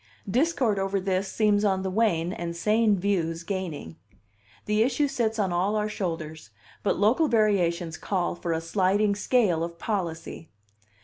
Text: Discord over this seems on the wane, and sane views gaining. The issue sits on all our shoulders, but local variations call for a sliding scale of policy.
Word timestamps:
Discord 0.27 0.79
over 0.79 0.99
this 0.99 1.31
seems 1.31 1.63
on 1.63 1.83
the 1.83 1.91
wane, 1.91 2.33
and 2.33 2.55
sane 2.55 2.97
views 2.97 3.43
gaining. 3.43 3.97
The 4.65 4.81
issue 4.81 5.07
sits 5.07 5.37
on 5.37 5.53
all 5.53 5.75
our 5.75 5.89
shoulders, 5.89 6.49
but 6.81 6.97
local 6.97 7.27
variations 7.27 7.97
call 7.99 8.33
for 8.33 8.51
a 8.51 8.61
sliding 8.61 9.13
scale 9.13 9.63
of 9.63 9.77
policy. 9.77 10.49